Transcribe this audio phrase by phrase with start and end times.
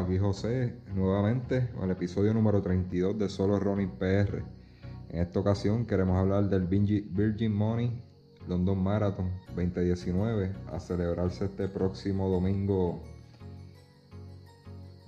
[0.00, 4.42] Aquí José nuevamente al episodio número 32 de Solo Running PR.
[5.08, 8.02] En esta ocasión queremos hablar del Virgin Virgin Money
[8.46, 13.00] London Marathon 2019 a celebrarse este próximo domingo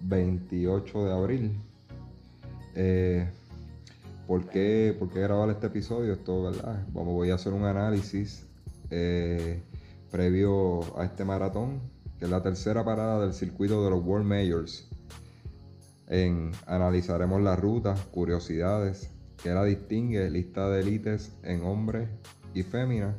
[0.00, 1.60] 28 de abril.
[2.74, 3.28] Eh,
[4.26, 6.14] ¿por, qué, por qué grabar este episodio?
[6.14, 6.86] Esto, ¿verdad?
[6.94, 8.46] Vamos, voy a hacer un análisis
[8.90, 9.62] eh,
[10.10, 14.88] previo a este maratón que la tercera parada del circuito de los World Majors.
[16.08, 19.10] En, analizaremos la ruta, curiosidades,
[19.42, 22.08] que la distingue, lista de élites en hombres
[22.54, 23.14] y féminas.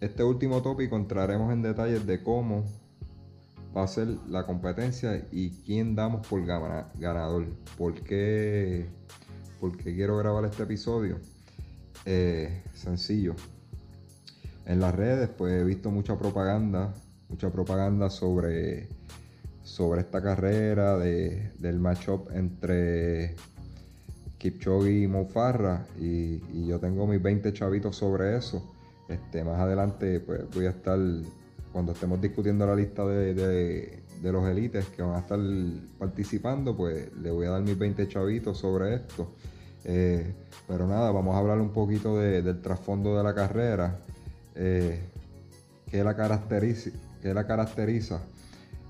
[0.00, 2.64] Este último tópico entraremos en detalles de cómo
[3.76, 7.46] va a ser la competencia y quién damos por gana- ganador.
[7.76, 8.88] ¿Por qué,
[9.60, 11.18] por qué quiero grabar este episodio?
[12.06, 13.34] Eh, sencillo.
[14.64, 16.94] En las redes pues he visto mucha propaganda,
[17.30, 18.88] mucha propaganda sobre,
[19.62, 23.36] sobre esta carrera, de- del matchup entre
[24.38, 28.74] Kipchoge y Mo Farah, y, yo tengo mis 20 chavitos sobre eso.
[29.08, 30.98] Este, más adelante pues voy a estar,
[31.72, 35.38] cuando estemos discutiendo la lista de, de- los élites que van a estar
[35.98, 39.32] participando, pues le voy a dar mis 20 chavitos sobre esto.
[39.84, 40.34] Eh,
[40.68, 43.98] pero nada, vamos a hablar un poquito de- del trasfondo de la carrera.
[44.54, 45.00] Eh,
[45.90, 46.90] ¿Qué la caracteriza?
[47.20, 48.22] Qué la caracteriza?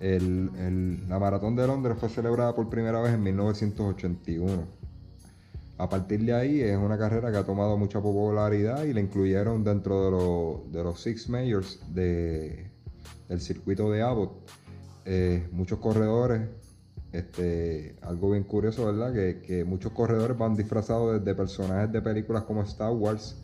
[0.01, 4.65] El- el- la Maratón de Londres fue celebrada por primera vez en 1981.
[5.79, 9.65] A partir de ahí es una carrera que ha tomado mucha popularidad y la incluyeron
[9.65, 12.67] dentro de, lo- de los Six Majors de-
[13.29, 14.33] del circuito de Abbott.
[15.07, 16.43] Eh, muchos corredores,
[17.13, 19.13] este, algo bien curioso, ¿verdad?
[19.13, 23.37] Que, que muchos corredores van disfrazados desde personajes de películas como Star Wars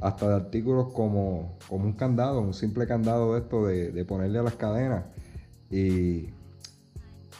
[0.00, 4.38] hasta de artículos como, como un candado, un simple candado de esto de, de ponerle
[4.38, 5.04] a las cadenas.
[5.70, 6.30] Y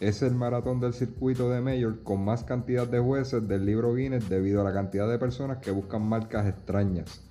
[0.01, 4.29] es el maratón del circuito de Mayor con más cantidad de jueces del libro Guinness
[4.29, 7.23] debido a la cantidad de personas que buscan marcas extrañas.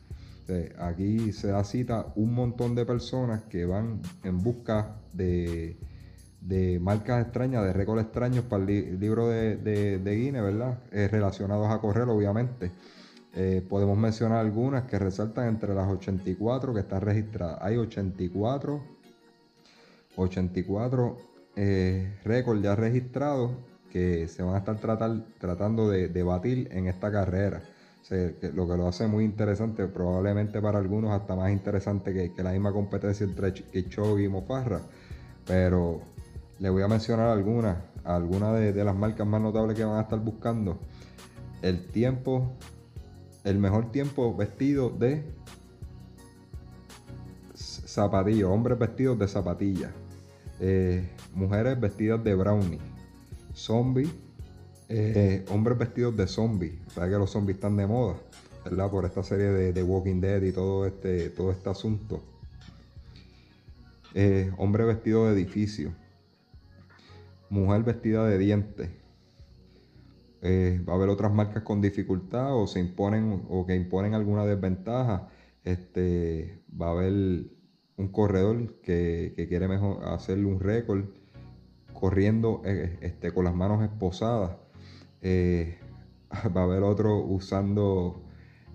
[0.47, 5.77] Eh, Aquí se da cita un montón de personas que van en busca de,
[6.41, 10.79] de marcas extrañas, de récords extraños para el li- libro de, de, de Guinness, ¿verdad?
[10.91, 12.71] Eh, relacionados a correr, obviamente.
[13.35, 17.59] Eh, podemos mencionar algunas que resaltan entre las 84 que están registradas.
[17.61, 18.81] Hay 84,
[20.15, 21.17] 84
[21.55, 23.51] eh, récords ya registrados
[23.91, 27.61] que se van a estar tratar- tratando de, batir en esta carrera.
[28.53, 32.71] Lo que lo hace muy interesante, probablemente para algunos hasta más interesante que, la misma
[32.71, 34.81] competencia entre Ch- Kipchoge y Mofarra.
[35.45, 36.01] Pero
[36.57, 40.19] le voy a mencionar algunas, algunas de las marcas más notables que van a estar
[40.19, 40.79] buscando.
[41.61, 42.53] El tiempo
[43.49, 45.23] el mejor tiempo vestido de
[47.55, 49.91] z- zapatillas, hombres vestidos de zapatillas,
[50.59, 52.79] eh, mujeres vestidas de brownie,
[53.55, 54.09] zombie,
[54.87, 58.17] eh, hombres vestidos de zombie, sabes que los zombies están de moda,
[58.65, 58.89] ¿verdad?
[58.91, 62.23] Por esta serie de, de Walking Dead y todo este, todo este asunto.
[64.13, 65.91] Eh, hombre vestido de edificio,
[67.49, 68.89] mujer vestida de dientes,
[70.41, 74.45] eh, va a haber otras marcas con dificultad o se imponen o que imponen alguna
[74.45, 75.27] desventaja.
[75.63, 77.11] Este, va a haber
[77.97, 81.05] un corredor que, que quiere mejor hacerle un récord
[81.93, 84.51] corriendo eh, este, con las manos esposadas.
[85.21, 85.77] Eh,
[86.55, 88.23] va a haber otro usando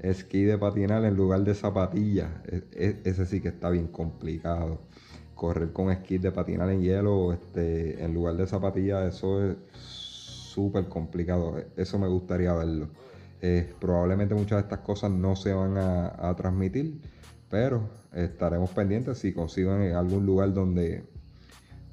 [0.01, 2.31] esquí de patinar en lugar de zapatillas.
[2.47, 4.81] E- e- ese sí que está bien complicado.
[5.35, 9.57] Correr con esquí de patinar en hielo este, en lugar de zapatillas, eso es
[10.55, 11.57] súper complicado.
[11.77, 12.89] Eso me gustaría verlo.
[13.43, 17.01] Eh, probablemente muchas de estas cosas no se van a, transmitir,
[17.51, 21.05] pero estaremos pendientes si consiguen en algún lugar donde,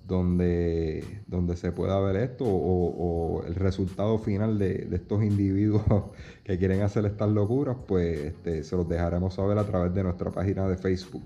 [0.08, 5.84] donde, donde se pueda ver esto o, el resultado final de, de estos individuos
[6.44, 10.32] que quieren hacer estas locuras, pues este, se los dejaremos saber a través de nuestra
[10.32, 11.26] página de Facebook.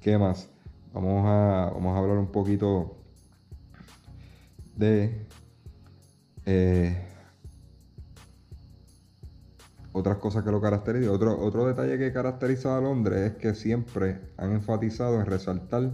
[0.00, 0.48] ¿Qué más?
[0.92, 2.96] Vamos a, vamos a hablar un poquito
[4.76, 5.26] de
[6.46, 6.96] eh,
[9.92, 11.10] otras cosas que lo caracterizan.
[11.10, 15.90] Otro, otro detalle que caracteriza a Londres es que siempre han enfatizado en resaltar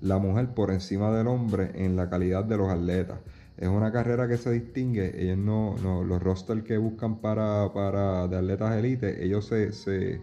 [0.00, 3.18] la mujer por encima del hombre en la calidad de los atletas.
[3.56, 8.36] Es una carrera que se distingue, ellos no, los rosters que buscan para, para de
[8.36, 10.20] atletas elite, ellos se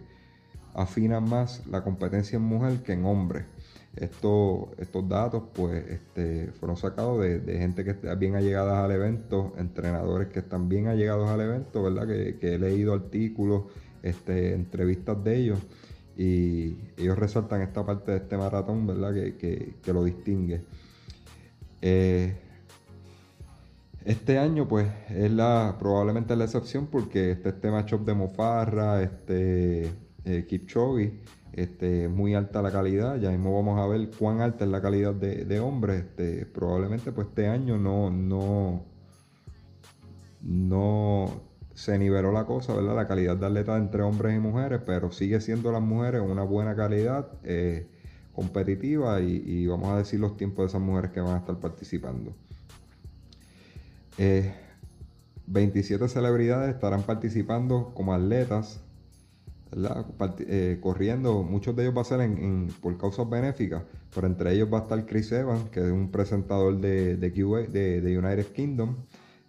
[0.76, 3.46] afinan más la competencia en mujer que en hombre.
[3.96, 9.54] Estos, estos datos pues este, fueron sacados de, gente que está bien allegadas al evento,
[9.56, 12.06] entrenadores que están bien allegados al evento, ¿verdad?
[12.06, 13.62] Que, he leído artículos,
[14.02, 15.58] este, entrevistas de ellos
[16.14, 19.14] y ellos resaltan esta parte de este maratón, ¿verdad?
[19.14, 20.60] Que, lo distingue.
[21.80, 22.36] Eh,
[24.04, 30.05] este año, pues, es la probablemente la excepción porque este, este matchup de Mofarra, este
[30.26, 31.20] eh, Kipchoge,
[31.52, 33.18] este, muy alta la calidad.
[33.18, 36.04] Ya mismo vamos a ver cuán alta es la calidad de, de hombres.
[36.04, 38.84] Este, probablemente, pues, este año no, no,
[40.42, 41.46] no
[41.76, 42.96] se niveló la cosa, ¿verdad?
[42.96, 46.74] La calidad de atletas entre hombres y mujeres, pero sigue siendo las mujeres una buena
[46.74, 47.86] calidad eh,
[48.34, 52.34] competitiva y, vamos a decir los tiempos de esas mujeres que van a estar participando.
[55.46, 58.80] 27 eh, celebridades estarán participando como atletas.
[59.72, 62.20] Eh, corriendo, muchos de ellos va a ser
[62.80, 63.82] por causas benéficas,
[64.14, 68.18] pero entre ellos va a estar Chris Evans, que es un presentador de, de, de
[68.18, 68.96] United Kingdom,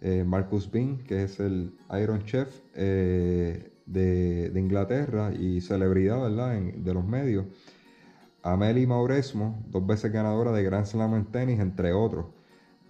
[0.00, 1.72] eh, Marcus Bean, que es el
[2.02, 6.60] Iron Chef eh, de, Inglaterra y celebridad ¿verdad?
[6.60, 7.46] de los medios.
[8.42, 12.26] Amelie Mauresmo, dos veces ganadora de Grand Slam en tenis, entre otros.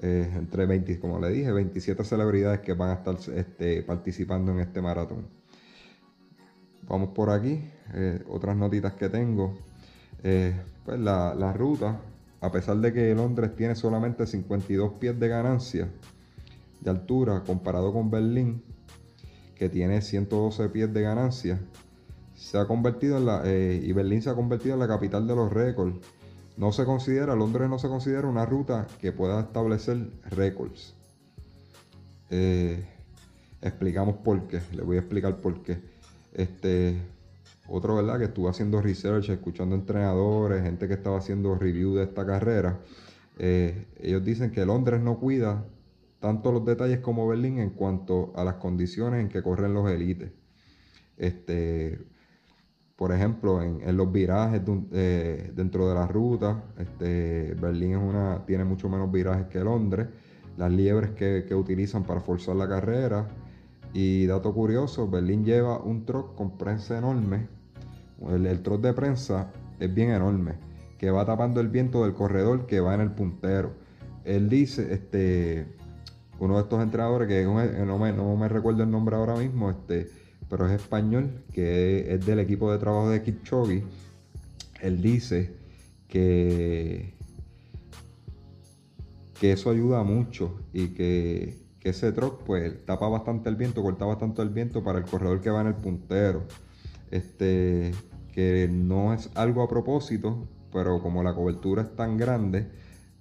[0.01, 4.81] Entre 20, como le dije, 27 celebridades que van a estar este, participando en este
[4.81, 5.38] maratón.
[6.89, 7.61] Vamos por aquí,
[8.29, 9.59] otras notitas que tengo.
[10.23, 12.01] pues la, la ruta,
[12.41, 15.89] a pesar de que Londres tiene solamente 52 pies de ganancia,
[16.81, 18.63] de altura comparado con Berlín,
[19.55, 21.61] que tiene 112 pies de ganancia,
[22.39, 25.35] se ha convertido en la, eh, y Berlín se ha convertido en la capital de
[25.35, 25.99] los récords.
[26.57, 30.95] No se considera, Londres no se considera una ruta que pueda establecer récords.
[32.31, 32.85] Eh,
[33.61, 35.81] explicamos por qué, le voy a explicar por qué.
[36.33, 36.97] Este,
[37.69, 38.19] otro, ¿verdad?
[38.19, 42.79] Que estuvo haciendo research, escuchando entrenadores, gente que estaba haciendo review de esta carrera.
[43.39, 45.65] Eh, ellos dicen que Londres no cuida
[46.21, 50.33] tanto los detalles como Berlín en cuanto a las condiciones en que corren los élites.
[51.17, 51.99] Este,
[52.97, 54.61] por ejemplo, en, los virajes
[54.93, 60.09] eh, dentro de la ruta, este, Berlín es una, tiene mucho menos virajes que Londres.
[60.57, 63.29] Las liebres que, utilizan para forzar la carrera.
[63.93, 67.49] Y dato curioso, Berlín lleva un troc con prensa enorme.
[68.29, 70.55] El, el troc de prensa es bien enorme,
[70.99, 73.73] que va tapando el viento del corredor que va en el puntero.
[74.25, 75.67] Él dice, este,
[76.39, 80.11] uno de estos entrenadores, que no me, me recuerdo el nombre ahora mismo, este,
[80.49, 83.85] pero es español, que es del equipo de trabajo de Kipchoge,
[84.81, 85.53] él dice
[86.09, 87.15] que,
[89.41, 94.43] que eso ayuda mucho y que, ese truck pues tapa bastante el viento, corta bastante
[94.43, 96.45] el viento para el corredor que va en el puntero.
[97.11, 97.93] Este,
[98.33, 102.69] que no es algo a propósito, pero como la cobertura es tan grande,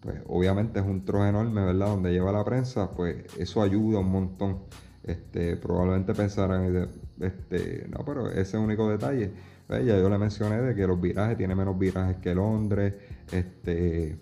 [0.02, 1.88] pues obviamente es un trozo enorme, ¿verdad?
[1.88, 4.60] Donde lleva la prensa, pues eso ayuda un montón.
[5.04, 6.90] Este, probablemente pensarán,
[7.20, 9.32] este, no, pero ese único detalle.
[9.68, 12.94] Pues ya yo le mencioné de que los virajes tienen menos virajes que Londres,
[13.32, 14.20] este,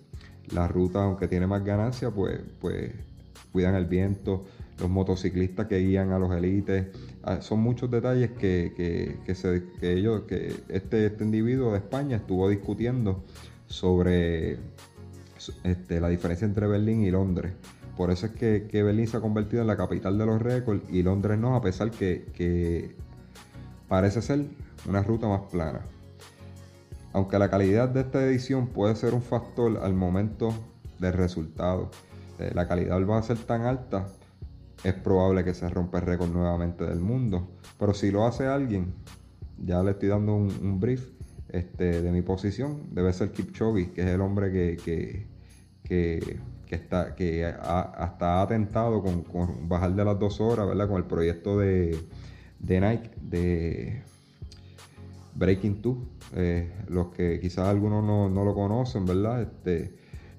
[0.53, 2.91] la ruta, aunque tiene más ganancia, pues, pues
[3.55, 4.43] cuidan el viento,
[4.81, 6.87] los motociclistas que guían a los élites.
[7.23, 12.17] Ah, son muchos detalles que, que, se, que ellos, que este, este individuo de España
[12.17, 13.23] estuvo discutiendo
[13.67, 14.57] sobre
[15.63, 17.53] este, la diferencia entre Berlín y Londres.
[17.95, 21.01] Por eso es que, Berlín se ha convertido en la capital de los récords y
[21.01, 22.93] Londres no, a pesar que,
[23.87, 24.47] parece ser
[24.85, 25.85] una ruta más plana.
[27.13, 30.53] Aunque la calidad de esta edición puede ser un factor al momento
[30.99, 31.89] del resultado,
[32.39, 34.07] eh, la calidad va a ser tan alta,
[34.83, 37.47] es probable que se rompa el récord nuevamente del mundo.
[37.79, 38.93] Pero si lo hace alguien,
[39.57, 41.09] ya le estoy dando un, brief
[41.49, 45.27] este, de mi posición, debe ser Kipchoge, que es el hombre que,
[45.83, 46.39] que,
[46.69, 50.87] está, que hasta ha atentado con, bajar de las dos horas, ¿verdad?
[50.87, 51.97] Con el proyecto de,
[52.59, 54.03] Nike de
[55.35, 55.97] Breaking Two.
[56.35, 59.41] Eh, los que quizás algunos no, lo conocen, ¿verdad?
[59.41, 59.95] Este,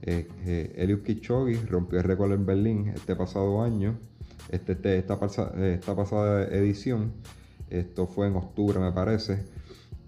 [0.07, 3.99] eh, eh Eliud Kipchoge rompió el récord en Berlín este pasado año,
[4.51, 5.19] este, este esta,
[5.97, 7.13] pasada edición.
[7.69, 9.45] Esto fue en octubre, me parece.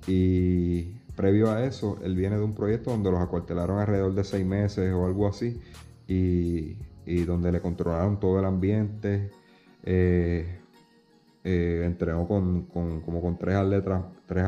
[0.07, 4.47] Y Previo a eso, él viene de un proyecto donde los acuartelaron alrededor de seis
[4.47, 5.61] meses o algo así
[6.07, 6.77] y,
[7.25, 9.31] donde le controlaron todo el ambiente.
[9.83, 10.47] Eh,
[11.43, 14.45] eh, entrenó con, como con tres atletas, tres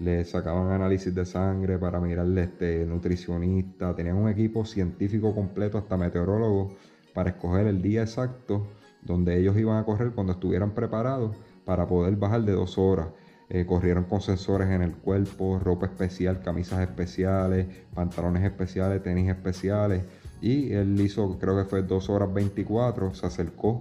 [0.00, 5.96] le sacaban análisis de sangre para mirarle este nutricionista, tenían un equipo científico completo, hasta
[5.96, 6.76] meteorólogo,
[7.14, 8.68] para escoger el día exacto
[9.02, 13.08] donde ellos iban a correr cuando estuvieran preparados para poder bajar de dos horas.
[13.50, 20.04] Eh, corrieron con sensores en el cuerpo, ropa especial, camisas especiales, pantalones especiales, tenis especiales.
[20.40, 23.80] Y él hizo, creo que fue 2 horas 24, se acercó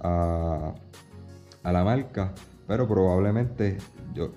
[0.00, 0.74] a,
[1.62, 2.34] a la marca,
[2.66, 3.78] pero probablemente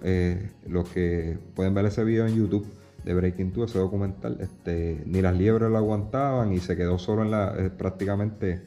[0.04, 2.68] eh, los que pueden ver ese video en YouTube
[3.04, 7.24] de Breaking 2, ese documental, este, ni las liebres lo aguantaban y se quedó solo
[7.24, 8.64] en la, eh, prácticamente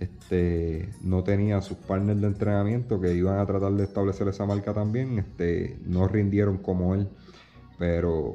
[0.00, 4.74] este, no tenía sus partners de entrenamiento que iban a tratar de establecer esa marca
[4.74, 7.08] también, este, no rindieron como él,
[7.78, 8.34] pero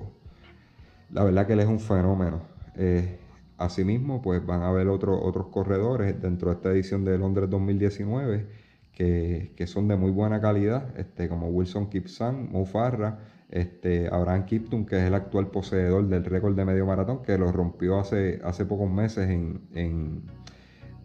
[1.12, 2.42] la verdad que él es un fenómeno.
[2.76, 3.20] Eh,
[3.58, 8.63] asimismo, pues van a haber otros otros corredores dentro de esta edición de Londres 2019
[8.94, 13.20] que, son de muy buena calidad, este, como Wilson Kipsang, Mo Farra,
[13.50, 17.52] este, Abraham Kipton, que es el actual poseedor del récord de medio maratón, que lo
[17.52, 20.24] rompió hace, hace pocos meses en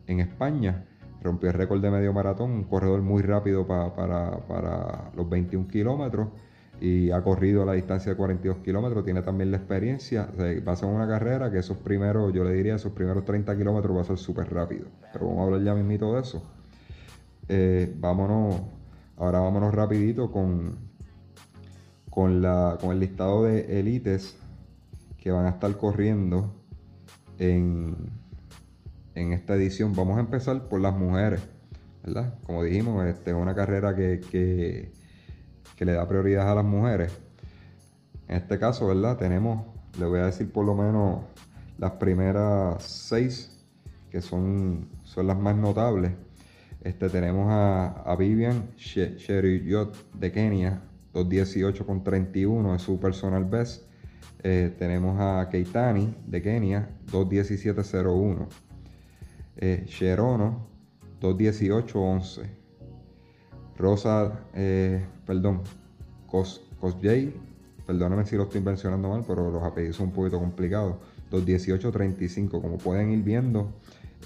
[0.09, 0.85] en España.
[1.23, 6.28] Rompió el récord de medio maratón, un corredor muy rápido para, los 21 kilómetros
[6.80, 9.04] y ha corrido a la distancia de 42 kilómetros.
[9.04, 10.28] Tiene también la experiencia.
[10.66, 13.97] va a ser una carrera que esos primeros, yo le diría, esos primeros 30 kilómetros
[13.97, 14.87] va a ser súper rápido.
[15.12, 16.42] Pero vamos a hablar ya mismito de eso.
[17.49, 18.61] Eh, vámonos,
[19.17, 20.76] ahora vámonos rapidito con,
[22.11, 24.37] con, la, con el listado de élites
[25.17, 26.52] que van a estar corriendo
[27.38, 27.97] en,
[29.14, 29.95] en esta edición.
[29.95, 31.40] Vamos a empezar por las mujeres,
[32.05, 32.35] ¿verdad?
[32.45, 37.12] Como dijimos, este es una carrera que, que, le da prioridad a las mujeres.
[38.26, 39.17] En este caso, ¿verdad?
[39.17, 39.64] Tenemos,
[39.99, 41.21] le voy a decir por lo menos
[41.78, 43.50] las primeras seis,
[44.11, 46.12] que son, son las más notables.
[46.82, 50.82] Este, tenemos a, Vivian Sheriyot de Kenia,
[51.12, 53.88] 218 con 31 es su personal best.
[54.44, 58.47] Eh, tenemos a Keitani de Kenia, 217.01
[59.56, 60.66] eh, Sherono
[61.20, 62.42] 21811.
[63.76, 65.62] Rosa, eh, perdón,
[66.26, 67.32] Cos, Cosjay,
[67.87, 70.97] perdóname si lo estoy mencionando mal, pero los apellidos son un poquito complicados.
[71.30, 73.73] 21835, como pueden ir viendo,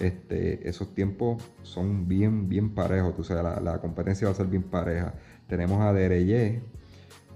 [0.01, 4.63] este, esos tiempos son bien, bien parejos, o sea, la, competencia va a ser bien
[4.63, 5.15] pareja.
[5.49, 6.63] Tenemos a Dereye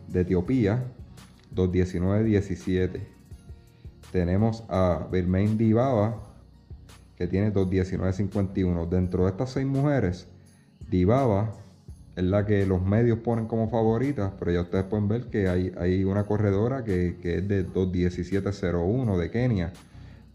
[0.09, 0.85] de Etiopía,
[1.55, 3.01] 219-17.
[4.13, 6.23] Tenemos a Birmain Dibaba
[7.17, 8.89] que tiene 2.19.51.
[8.89, 10.29] Dentro de estas seis mujeres,
[10.89, 11.53] Dibaba
[12.15, 15.73] es la que los medios ponen como favorita, pero ya ustedes pueden ver que hay,
[15.79, 19.73] hay una corredora que, es de 2.17.01 de Kenia.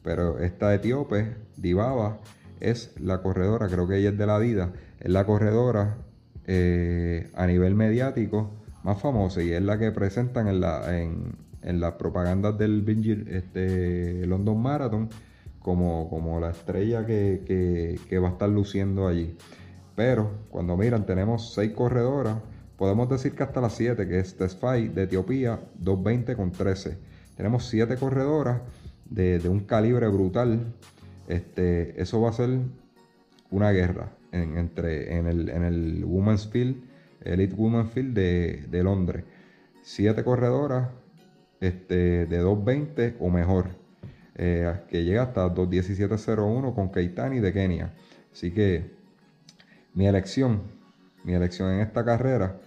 [0.03, 2.19] Pero esta etíope, Dibaba,
[2.59, 5.97] es la corredora, creo que ella es de la vida, es la corredora
[6.45, 8.51] eh, a nivel mediático
[8.83, 12.83] más famosa y es la que presentan en, la, en, en las propagandas del
[13.29, 15.09] este, London Marathon
[15.59, 19.35] como, como la estrella que, va a estar luciendo allí.
[19.95, 22.37] Pero cuando miran, tenemos seis corredoras.
[22.77, 26.97] Podemos decir que hasta las 7, que es Tesfai de Etiopía, 220 con 13.
[27.37, 28.61] Tenemos siete corredoras
[29.11, 30.73] de, un calibre brutal.
[31.27, 32.49] Este, eso va a ser
[33.51, 36.83] una guerra en, entre, en, el, en el Women's Field,
[37.23, 39.23] Elite Women's Field de, de Londres.
[39.83, 40.89] Siete corredoras
[41.59, 43.69] este, de 220 o mejor.
[44.35, 47.93] Eh, que llega hasta 2.17.01 con Keitani de Kenia.
[48.31, 48.89] Así que
[49.93, 50.61] mi elección,
[51.25, 52.57] mi elección en esta carrera,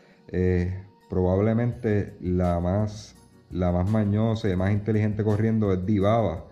[1.09, 3.13] probablemente la más,
[3.55, 6.45] la más mañosa y más inteligente corriendo es Dibaba,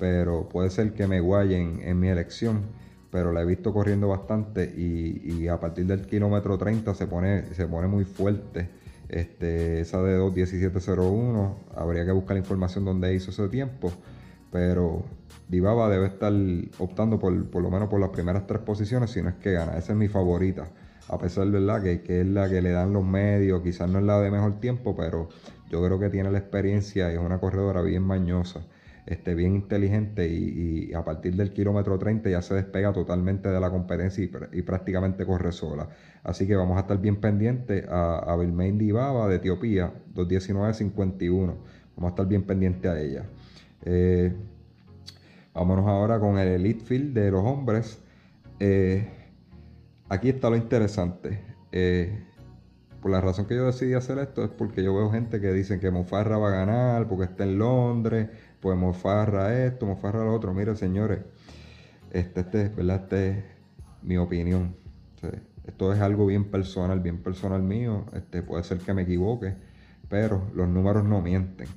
[0.00, 2.62] pero puede ser que me guayen en mi elección,
[3.12, 7.66] pero la he visto corriendo bastante y, a partir del kilómetro 30 se pone, se
[7.66, 8.68] pone muy fuerte.
[9.08, 13.92] Este, esa de 2.17.01, habría que buscar la información donde hizo ese tiempo
[14.50, 15.04] pero
[15.48, 16.32] Dybala debe estar
[16.78, 19.76] optando por, por lo menos por las primeras tres posiciones, si no es que gana.
[19.76, 20.68] Esa es mi favorita.
[21.10, 21.82] A pesar de ¿verdad?
[21.82, 24.60] Que, que es la que le dan los medios, quizás no es la de mejor
[24.60, 25.28] tiempo, pero
[25.68, 28.60] yo creo que tiene la experiencia es una corredora bien mañosa,
[29.06, 33.70] este, bien inteligente y, a partir del kilómetro 30 ya se despega totalmente de la
[33.70, 35.88] competencia y, prácticamente corre sola.
[36.22, 41.54] Así que vamos a estar bien pendientes a, a Dibaba de Etiopía, 219-51.
[41.96, 43.24] Vamos a estar bien pendientes a ella.
[43.84, 44.32] Eh,
[45.54, 48.00] vámonos ahora con el Elite Field de los hombres.
[48.58, 49.08] Eh,
[50.10, 51.40] aquí está lo interesante.
[51.72, 52.22] Eh,
[53.00, 55.80] por la razón que yo decidí hacer esto es porque yo veo gente que dicen
[55.80, 58.28] que Mofarra va a ganar porque está en Londres,
[58.60, 60.52] pues Mofarra esto, Mofarra lo otro.
[60.52, 61.20] Mire, señores,
[62.12, 62.96] este, este, ¿verdad?
[63.04, 63.36] este es
[64.02, 64.76] mi opinión.
[65.66, 68.04] esto es algo bien personal, bien personal mío.
[68.12, 69.54] Este, puede ser que me equivoque
[70.10, 71.68] pero los números no mienten.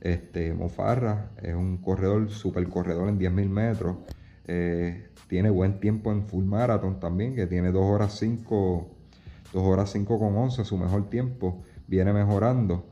[0.00, 3.96] Este, Mofarra es un corredor, super corredor en 10.000 metros.
[4.52, 8.90] Eh, tiene buen tiempo en full marathon también, que tiene 2 horas 5,
[9.52, 11.62] 2 horas 5 con 11, su mejor tiempo.
[11.86, 12.84] Viene mejorando,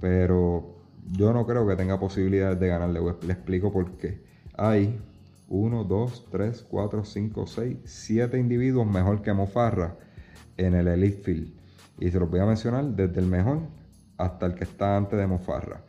[0.00, 0.74] pero
[1.10, 2.88] yo no creo que tenga posibilidades de ganar.
[2.88, 3.00] Le,
[3.30, 4.22] explico por qué.
[4.56, 4.98] Hay
[5.50, 9.98] 1, 2, 3, 4, 5, 6, 7 individuos mejor que Mofarra
[10.56, 11.52] en el Elite Field.
[12.00, 13.58] Y se los voy a mencionar desde el mejor
[14.16, 15.82] hasta el que está antes de Mofarra.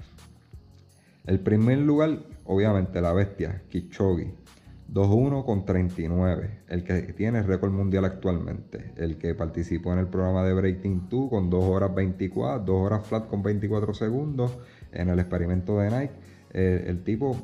[1.25, 4.43] El primer lugar, obviamente, la bestia, Kichogi.
[4.92, 10.44] 2-1 con 39, el que tiene récord mundial actualmente, el que participó en el programa
[10.44, 14.52] de Breaking 2 con 2 horas 24, 2 horas flat con 24 segundos
[14.92, 16.13] en el experimento de Nike.
[16.54, 17.36] El tipo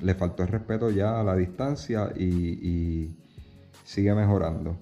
[0.00, 3.16] le faltó el respeto ya a la distancia y, y,
[3.84, 4.76] sigue mejorando.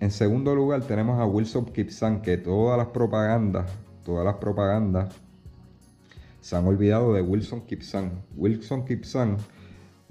[0.00, 3.70] En segundo lugar tenemos a Wilson Kipsan, que todas las propagandas,
[4.04, 5.14] todas las propagandas
[6.40, 8.22] se han olvidado de Wilson Kipsan.
[8.36, 9.36] Wilson Kipsan,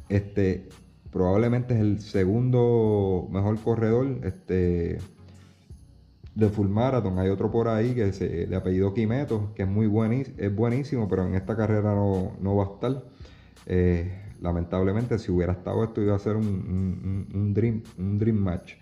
[0.10, 0.70] este,
[1.12, 5.00] probablemente es el segundo mejor corredor este,
[6.36, 7.18] de full marathon.
[7.20, 11.08] Hay otro por ahí que se, de apellido Quimeto, que es muy buenísimo, es buenísimo,
[11.08, 13.04] pero en esta carrera no, va a estar.
[13.66, 18.74] Eh, lamentablemente, si hubiera estado esto, iba a ser un, dream, un dream match,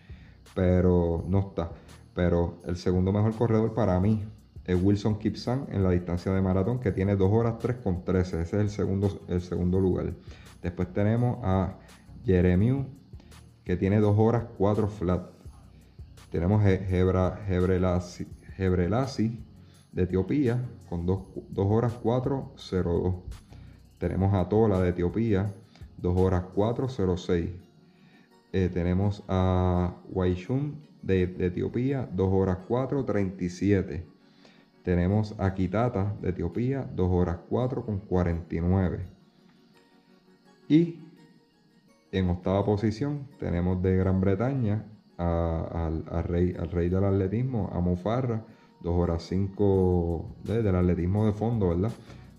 [0.54, 1.72] pero no está.
[2.14, 4.24] Pero el segundo mejor corredor para mí
[4.66, 8.42] es Wilson Kipsan en la distancia de maratón, que tiene 2 horas 3 con 13.
[8.42, 10.12] Ese es el segundo, el segundo lugar.
[10.62, 11.76] Después tenemos a
[12.26, 12.86] Jeremiu,
[13.64, 15.30] que tiene 2 horas 4 flat.
[16.32, 18.26] Tenemos Hebrelasi,
[19.92, 21.20] de Etiopía con 2,
[21.56, 23.16] horas 4.02.
[23.98, 25.54] Tenemos a Tola de Etiopía,
[25.98, 27.50] 2 horas 4.06.
[28.52, 34.04] Eh, tenemos a Waishun de, de Etiopía, 2 horas 4.37.
[34.84, 39.06] Tenemos a Kitata de Etiopía, 2 horas 4 con 49.
[40.68, 41.05] Y
[42.18, 44.86] en octava posición tenemos de Gran Bretaña
[45.18, 48.46] al, rey, al rey del atletismo, a Mofarra,
[48.82, 51.92] 2 horas 5 del atletismo de fondo, ¿verdad?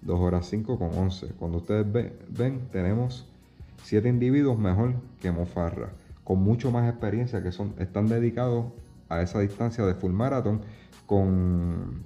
[0.03, 1.29] 2 horas 5 con 11.
[1.39, 1.87] Cuando ustedes
[2.29, 3.27] ven, tenemos
[3.83, 5.91] 7 individuos mejor que Mofarra,
[6.25, 8.67] con mucho más experiencia, que son, están dedicados
[9.09, 10.61] a esa distancia de full marathon,
[11.07, 12.03] con,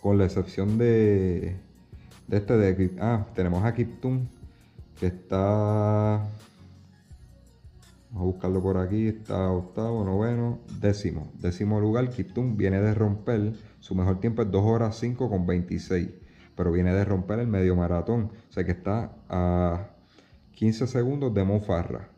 [0.00, 1.56] con la excepción de,
[2.28, 4.26] de este de Ah, tenemos a Kiptum,
[4.98, 6.26] que está
[8.16, 9.08] Vamos a buscarlo por aquí.
[9.08, 11.30] Está octavo, noveno, décimo.
[11.38, 13.52] Décimo lugar, Kiptum viene de romper.
[13.80, 16.08] Su mejor tiempo es 2 horas 5 con 26.
[16.56, 18.30] Pero viene de romper el medio maratón.
[18.48, 19.90] O sea que está a
[20.52, 22.08] 15 segundos de Mofarra.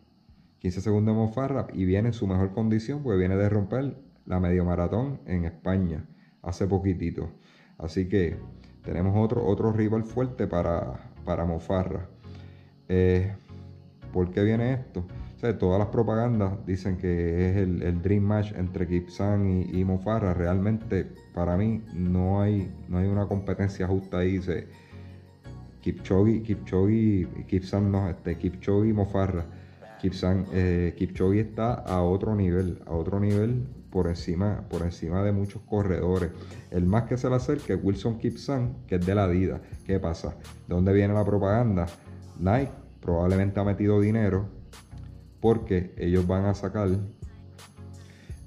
[0.60, 4.38] 15 segundos de Mofarra y viene en su mejor condición porque viene de romper la
[4.38, 6.06] medio maratón en España
[6.42, 7.28] hace poquitito.
[7.76, 8.36] Así que
[8.84, 12.06] tenemos otro, otro rival fuerte para, para Mofarra.
[12.88, 13.34] Eh,
[14.12, 15.04] ¿Por qué viene esto?
[15.38, 20.34] Todas las propagandas dicen que es el, dream match entre Kipsan y, Mofarra.
[20.34, 24.38] Realmente, para mí, no hay, no hay una competencia justa ahí.
[24.38, 24.66] Dice
[25.80, 29.46] Kipchoge, Kipchoge, Kipsan no, este, Kipchoge y Mofarra.
[30.00, 35.30] Kipsan, eh, Kipchoge está a otro nivel, a otro nivel por encima, por encima de
[35.30, 36.30] muchos corredores.
[36.72, 39.60] El más que se le acerca es Wilson Kipsan, que es de la vida.
[39.84, 40.34] ¿Qué pasa?
[40.66, 41.86] ¿De dónde viene la propaganda?
[42.40, 44.57] Nike probablemente ha metido dinero
[45.40, 46.88] porque ellos van a sacar,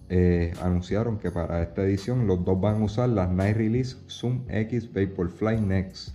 [0.10, 4.44] eh, anunciaron que para esta edición los dos van a usar las Night Release Zoom
[4.50, 6.10] X Vaporfly Next.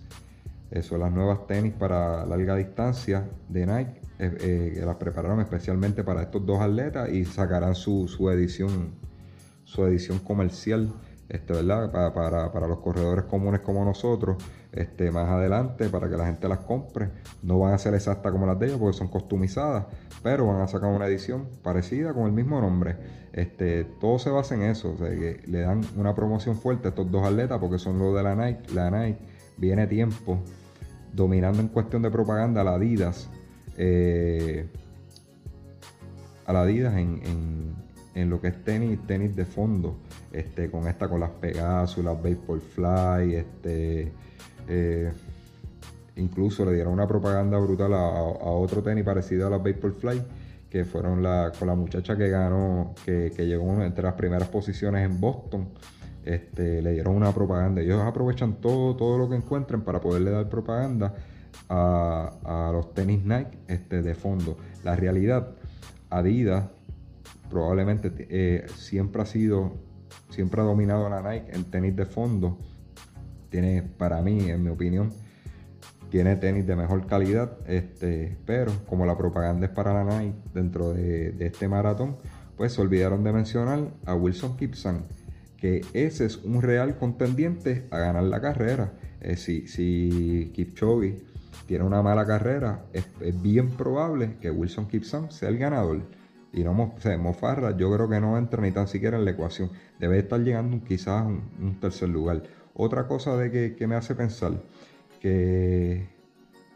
[0.70, 6.02] Eso, las nuevas tenis para larga distancia de Nike, eh, eh, que las prepararon especialmente
[6.02, 8.90] para estos dos atletas y sacarán su, su edición,
[9.64, 10.92] su edición comercial
[11.28, 11.90] este, ¿verdad?
[12.12, 14.36] Para, para, los corredores comunes como nosotros,
[14.72, 17.10] este, más adelante, para que la gente las compre.
[17.42, 19.86] No van a ser exactas como las de ellos porque son customizadas,
[20.22, 22.96] pero van a sacar una edición parecida con el mismo nombre.
[23.32, 26.90] Este, todo se basa en eso, o sea, que le dan una promoción fuerte a
[26.90, 28.72] estos dos atletas porque son los de la Nike.
[28.72, 29.18] La Nike
[29.56, 30.38] viene tiempo
[31.12, 33.28] dominando en cuestión de propaganda a la Adidas.
[33.76, 34.68] Eh,
[36.46, 37.85] a Adidas en
[38.24, 39.98] lo que es tenis, tenis de fondo
[40.32, 44.10] este, con esta, con las Pegasus, las Vaporfly, este,
[44.68, 45.12] eh,
[46.16, 50.22] incluso le dieron una propaganda brutal a, otro tenis parecido a las Vaporfly,
[50.70, 55.20] que fueron la, con la muchacha que ganó, que, llegó entre las primeras posiciones en
[55.20, 55.68] Boston.
[56.24, 57.82] Este, le dieron una propaganda.
[57.82, 61.14] Ellos aprovechan todo, todo lo que encuentren para poderle dar propaganda
[61.68, 64.56] a, los tenis Nike este, de fondo.
[64.82, 65.50] La realidad,
[66.08, 66.64] Adidas
[67.50, 69.86] probablemente eh, siempre ha sido
[70.30, 72.58] siempre ha dominado la Nike en tenis de fondo.
[73.50, 75.12] tiene, para mí, en mi opinión,
[76.10, 80.92] tiene tenis de mejor calidad, este, pero como la propaganda es para la Nike dentro
[80.92, 82.16] de, este maratón,
[82.56, 85.06] pues se olvidaron de mencionar a Wilson Kipsan,
[85.56, 88.92] que ese es un real contendiente a ganar la carrera.
[89.20, 91.22] Eh, si, si Kipchoge
[91.66, 93.06] tiene una mala carrera, es,
[93.42, 96.02] bien probable que Wilson Kipsan sea el ganador.
[96.52, 99.70] Y no Mofarra, yo creo que no entra ni tan siquiera en la ecuación.
[99.98, 102.42] Debe estar llegando quizás un, tercer lugar.
[102.74, 104.52] Otra cosa de que, me hace pensar
[105.20, 106.08] que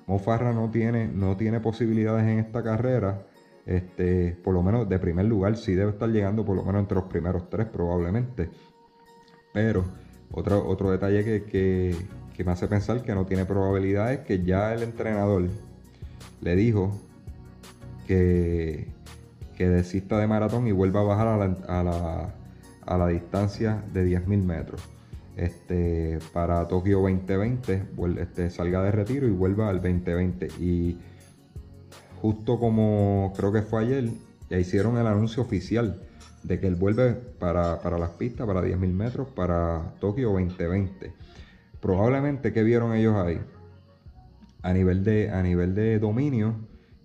[0.06, 3.26] Mofarra no tiene, no tiene posibilidades en esta carrera.
[3.66, 6.96] Este, por lo menos de primer lugar, sí debe estar llegando por lo menos entre
[6.96, 8.50] los primeros tres probablemente.
[9.52, 9.84] Pero
[10.32, 11.94] otro, otro detalle que,
[12.40, 15.48] que me hace pensar que no tiene probabilidades que ya el entrenador
[16.40, 16.98] le dijo
[18.06, 18.88] que,
[19.60, 22.32] que desista de maratón y vuelva a bajar a la,
[22.86, 24.80] a la, distancia de 10.000 metros.
[25.36, 27.82] Este, para Tokio 2020
[28.18, 30.46] este, salga de retiro y vuelva al 2020.
[30.60, 30.96] Y
[32.22, 34.08] justo como creo que fue ayer,
[34.48, 36.04] ya hicieron el anuncio oficial
[36.42, 41.12] de que él vuelve para, para las pistas, para 10.000 metros, para Tokio 2020
[41.82, 43.40] probablemente que vieron ellos ahí
[44.62, 46.54] a nivel de, a nivel de dominio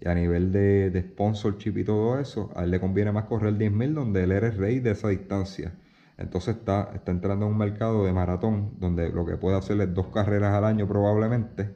[0.07, 3.93] a nivel de, de sponsorship y todo eso, a él le conviene más correr 10.000
[3.93, 5.73] donde él eres rey de esa distancia.
[6.17, 9.93] Entonces está, está entrando en un mercado de maratón donde lo que puede hacer es
[9.93, 11.71] dos carreras al año probablemente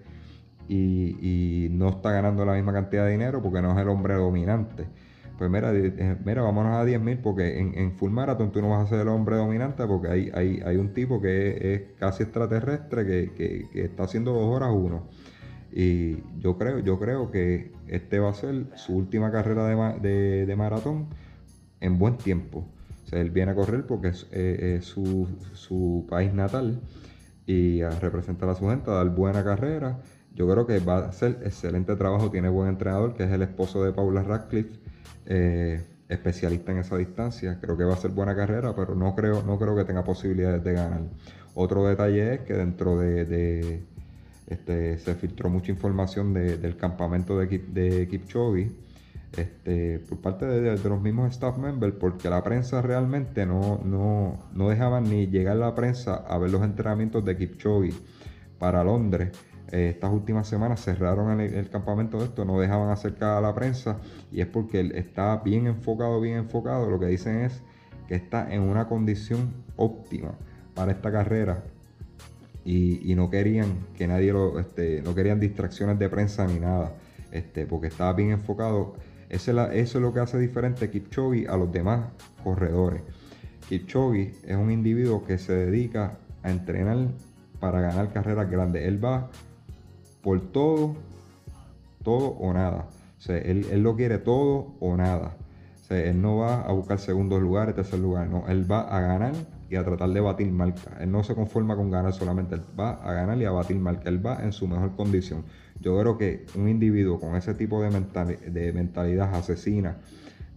[0.67, 4.13] y, y no está ganando la misma cantidad de dinero porque no es el hombre
[4.13, 4.87] dominante
[5.39, 8.89] pues mira, eh, mira, vámonos a 10.000 porque en, full marathon tú no vas a
[8.89, 13.69] ser el hombre dominante porque hay, hay, hay un tipo que es, casi extraterrestre que,
[13.73, 15.07] está haciendo dos horas uno.
[15.71, 21.07] Y yo creo, yo creo que este va a ser su última carrera de, maratón
[21.79, 22.67] en buen tiempo.
[23.05, 26.81] O sea, él viene a correr porque es, eh, su, su, país natal
[27.45, 29.99] y a representar a su gente, a dar buena carrera.
[30.35, 33.83] Yo creo que va a hacer excelente trabajo, tiene buen entrenador, que es el esposo
[33.83, 34.79] de Paula Radcliffe
[35.25, 37.59] eh, especialista en esa distancia.
[37.61, 40.63] Creo que va a ser buena carrera, pero no creo, no creo que tenga posibilidades
[40.63, 41.01] de ganar.
[41.53, 43.83] Otro detalle es que dentro de,
[44.49, 48.71] este, se filtró mucha información del campamento de, de Kipchoge
[49.37, 54.69] este, por parte de, los mismos staff members, porque la prensa realmente no, no, no
[54.69, 57.93] dejaban ni llegar la prensa a ver los entrenamientos de Kipchoge
[58.57, 59.31] para Londres
[59.71, 63.99] eh, estas últimas semanas cerraron el, campamento de esto, no dejaban acercar a la prensa
[64.31, 66.89] y es porque él está bien enfocado, bien enfocado.
[66.89, 67.61] Lo que dicen es
[68.07, 70.31] que está en una condición óptima
[70.73, 71.63] para esta carrera
[72.65, 76.93] y, no querían que nadie lo, este, no querían distracciones de prensa ni nada,
[77.31, 78.95] este, porque estaba bien enfocado.
[79.29, 82.07] Eso es, lo que hace diferente Kipchoge a los demás
[82.43, 83.03] corredores.
[83.67, 86.97] Kipchoge es un individuo que se dedica a entrenar
[87.59, 88.85] para ganar carreras grandes.
[88.85, 89.29] Él va
[90.21, 90.95] por todo,
[92.03, 92.87] todo o nada.
[93.17, 95.35] O sea, él, lo quiere todo o nada.
[95.81, 98.47] O sea, él no va a buscar segundos lugares, tercer lugar, no.
[98.47, 99.33] Él va a ganar
[99.69, 100.97] y a tratar de batir marca.
[100.99, 104.09] Él no se conforma con ganar solamente, él va a ganar y a batir marca.
[104.09, 105.43] Él va en su mejor condición.
[105.79, 109.97] Yo creo que un individuo con ese tipo de, de mentalidad asesina,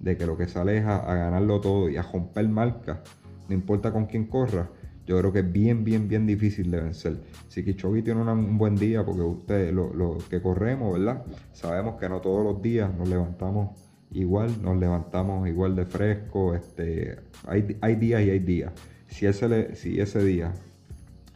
[0.00, 3.02] de que lo que sale es a, ganarlo todo y a romper marca,
[3.48, 4.68] no importa con quién corra,
[5.06, 7.16] yo creo que es bien, bien, bien difícil de vencer.
[7.48, 11.24] Si Kichogi tiene un buen día, porque ustedes, lo, que corremos, ¿verdad?
[11.52, 13.70] Sabemos que no todos los días nos levantamos
[14.12, 16.54] igual, nos levantamos igual de fresco.
[16.54, 18.72] Este, hay, hay días y hay días.
[19.12, 20.54] Si ese, día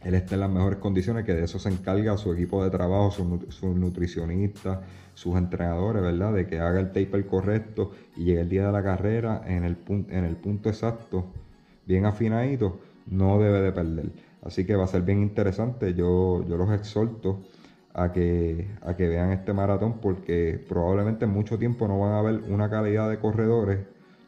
[0.03, 3.11] él está en las mejores condiciones, que de eso se encarga su equipo de trabajo,
[3.11, 4.79] sus su nutricionistas,
[5.13, 6.33] sus entrenadores, ¿verdad?
[6.33, 9.75] De que haga el taper correcto y llegue el día de la carrera en el,
[9.75, 11.27] punto exacto,
[11.85, 14.09] bien afinadito no debe de perder.
[14.41, 15.93] Así que va a ser bien interesante.
[15.93, 17.43] Yo, yo los exhorto
[17.93, 22.21] a que, a que vean este maratón porque probablemente en mucho tiempo no van a
[22.23, 23.79] ver una calidad de corredores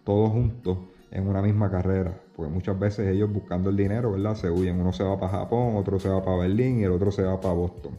[0.04, 0.78] todos juntos
[1.10, 2.14] en una misma carrera.
[2.39, 4.34] Porque muchas veces ellos buscando el dinero, ¿verdad?
[4.34, 4.80] Se huyen.
[4.80, 7.41] Uno se va para Japón, otro se va para Berlín y el otro se va
[7.41, 7.91] para Boston.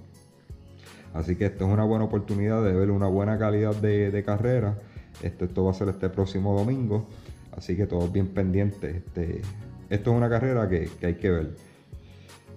[1.12, 4.78] Así que esto es una buena oportunidad de ver una buena calidad de, carrera.
[5.22, 7.06] Esto, va a ser este próximo domingo.
[7.54, 8.96] Así que todos bien pendientes.
[8.96, 9.42] Este,
[9.90, 11.50] esto es una carrera que, hay que ver.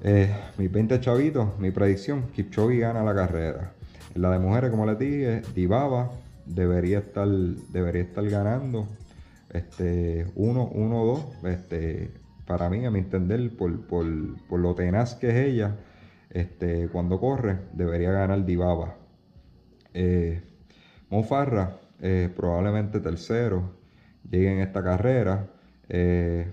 [0.04, 3.74] Eh, mis 20 chavitos, mi predicción, Kipchoge gana la carrera.
[4.16, 6.12] La de mujeres, como les dije, Dibaba
[6.46, 8.88] debería estar, debería estar ganando.
[9.54, 11.48] Este, 1-1-2.
[11.48, 12.12] Este,
[12.46, 15.78] para mí, a mi entender, por, lo tenaz que es ella,
[16.30, 18.98] este, cuando corre, debería ganar Dibaba.
[19.94, 20.42] Eh,
[21.10, 23.72] Mofarra, eh, probablemente tercero,
[24.30, 25.48] llegue en esta carrera.
[25.90, 26.52] Eh,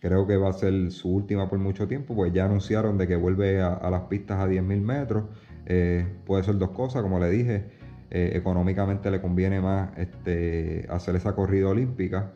[0.00, 3.16] creo que va a ser su última por mucho tiempo, pues ya anunciaron de que
[3.16, 5.24] vuelve a, las pistas a 10.000 metros.
[5.66, 7.66] Eh, puede ser dos cosas, como le dije,
[8.10, 12.32] eh, económicamente le conviene más este, hacer esa corrida olímpica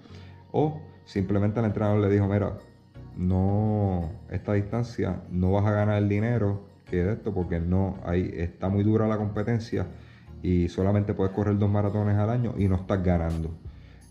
[0.52, 2.58] o simplemente el entrenador le dijo, mira,
[3.16, 8.32] no, esta distancia no vas a ganar el dinero que de esto porque no, hay,
[8.36, 9.86] está muy dura la competencia
[10.42, 13.50] y solamente puedes correr dos maratones al año y no estás ganando.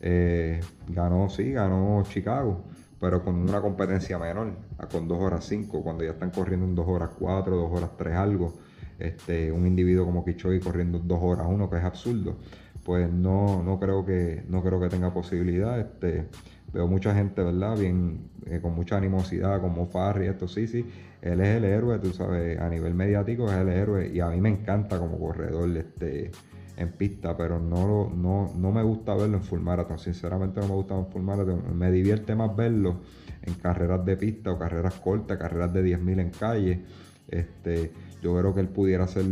[0.01, 2.63] Eh, ganó, sí, ganó Chicago,
[2.99, 4.51] pero con una competencia menor,
[4.91, 8.15] con 2 horas 5, cuando ya están corriendo en 2 horas 4, 2 horas 3
[8.15, 8.53] algo.
[8.99, 12.37] Este, un individuo como Kichogi corriendo 2 horas 1, que es absurdo,
[12.83, 15.79] pues no, no, creo, que, no creo que tenga posibilidad.
[15.79, 16.27] Este,
[16.73, 17.77] veo mucha gente, ¿verdad?
[17.77, 20.85] Bien, eh, con mucha animosidad, como Farri, esto sí, sí.
[21.21, 24.41] Él es el héroe, tú sabes, a nivel mediático es el héroe y a mí
[24.41, 25.69] me encanta como corredor.
[25.77, 26.31] Este,
[26.77, 29.99] en pista, pero no, no, no me gusta verlo en full marathon.
[29.99, 31.77] Sinceramente no me gusta en full marathon.
[31.77, 33.01] Me divierte más verlo
[33.41, 36.83] en carreras de pista o carreras cortas, carreras de 10.000 en calle.
[37.27, 37.91] Este,
[38.23, 39.25] yo creo que él pudiera ser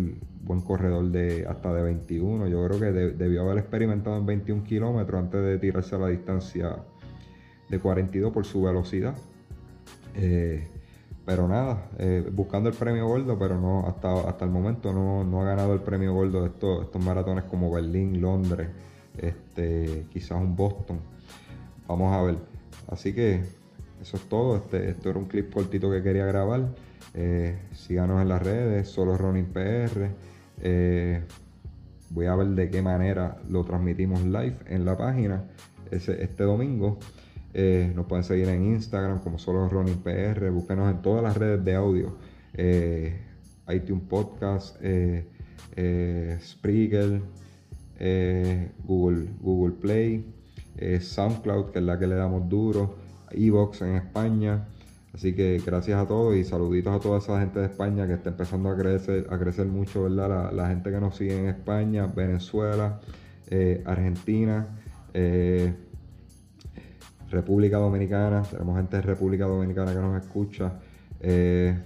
[0.44, 2.48] buen corredor de hasta de 21.
[2.50, 6.76] Yo creo que debió haber experimentado en 21 kilómetros antes de tirarse a la distancia
[7.70, 9.16] de 42 por su velocidad.
[10.16, 10.68] Eh,
[11.26, 15.46] pero nada, eh, buscando el premio gordo, pero no hasta, hasta el momento no, ha
[15.46, 18.68] ganado el premio gordo de estos, estos maratones como Berlín, Londres,
[19.18, 21.00] este, quizás un Boston.
[21.88, 22.38] Vamos a ver.
[22.90, 23.42] Así que
[24.02, 24.58] eso es todo.
[24.58, 26.74] Este, esto era un clip cortito que quería grabar.
[27.14, 30.12] Eh, síganos en las redes, solo Ronin PR.
[30.62, 31.24] Eh,
[32.10, 35.44] voy a ver de qué manera lo transmitimos live en la página
[35.92, 37.00] este domingo.
[37.54, 40.50] Eh, nos pueden seguir en Instagram como solo Ronin PR.
[40.52, 42.18] Búsquenos en todas las redes de audio.
[42.54, 44.78] ITunes Podcast,
[46.42, 47.22] Spreaker,
[48.86, 50.34] Google, Google Play,
[51.00, 52.96] SoundCloud, que es la que le damos duro,
[53.32, 54.68] Evox en España.
[55.14, 58.30] Así que gracias a todos y saluditos a toda esa gente de España que está
[58.30, 60.52] empezando a crecer, a crecer mucho, ¿verdad?
[60.54, 63.00] La, gente que nos sigue en España, Venezuela,
[63.86, 64.68] Argentina.
[67.32, 70.74] República Dominicana, tenemos gente de República Dominicana que nos escucha.
[71.22, 71.78] Eh,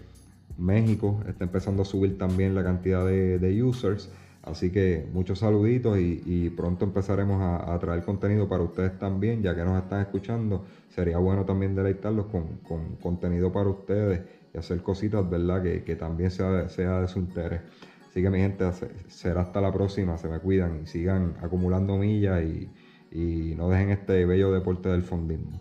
[0.57, 4.09] México está empezando a subir también la cantidad de, users.
[4.45, 9.63] Así que muchos saluditos y, pronto empezaremos a, traer contenido para ustedes también, ya que
[9.63, 10.63] nos están escuchando.
[10.89, 12.59] Sería bueno también deleitarlos con,
[13.01, 14.21] contenido para ustedes
[14.53, 15.63] y hacer cositas, ¿verdad?
[15.63, 17.61] Que, también sea, sea de su interés.
[18.07, 18.65] Así que mi gente,
[19.07, 20.17] será hasta la próxima.
[20.17, 22.69] Se me cuidan y sigan acumulando millas y,
[23.11, 25.59] y no dejen este bello deporte del fondismo.